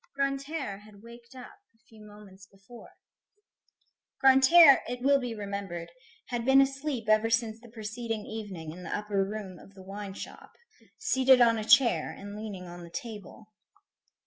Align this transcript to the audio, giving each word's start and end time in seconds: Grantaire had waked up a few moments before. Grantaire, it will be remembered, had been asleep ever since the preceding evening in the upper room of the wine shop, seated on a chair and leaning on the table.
Grantaire 0.17 0.79
had 0.79 1.03
waked 1.03 1.35
up 1.35 1.59
a 1.75 1.77
few 1.77 2.01
moments 2.03 2.47
before. 2.47 2.93
Grantaire, 4.19 4.81
it 4.87 5.03
will 5.03 5.19
be 5.19 5.35
remembered, 5.35 5.91
had 6.29 6.43
been 6.43 6.59
asleep 6.59 7.07
ever 7.07 7.29
since 7.29 7.59
the 7.59 7.69
preceding 7.69 8.25
evening 8.25 8.71
in 8.71 8.81
the 8.81 8.97
upper 8.97 9.23
room 9.23 9.59
of 9.59 9.75
the 9.75 9.83
wine 9.83 10.15
shop, 10.15 10.53
seated 10.97 11.39
on 11.39 11.59
a 11.59 11.63
chair 11.63 12.09
and 12.09 12.35
leaning 12.35 12.65
on 12.65 12.81
the 12.81 12.89
table. 12.89 13.53